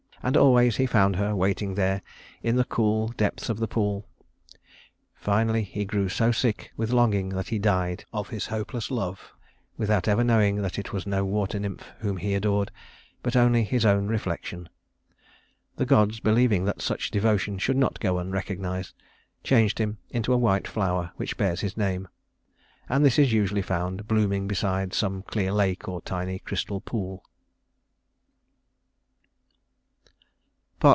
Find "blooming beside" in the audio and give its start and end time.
24.07-24.93